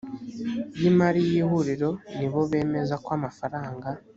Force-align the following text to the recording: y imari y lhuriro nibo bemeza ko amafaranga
y 0.79 0.83
imari 0.91 1.21
y 1.35 1.37
lhuriro 1.43 1.89
nibo 2.17 2.39
bemeza 2.51 2.95
ko 3.03 3.09
amafaranga 3.17 3.87